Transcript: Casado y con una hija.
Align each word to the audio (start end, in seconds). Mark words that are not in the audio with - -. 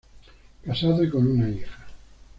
Casado 0.63 1.03
y 1.03 1.11
con 1.11 1.27
una 1.27 1.47
hija. 1.47 1.85